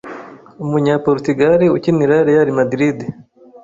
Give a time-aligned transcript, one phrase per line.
[0.63, 2.97] umunya Portugal ukinira Real Madrid